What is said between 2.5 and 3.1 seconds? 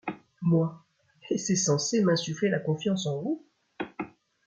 confiance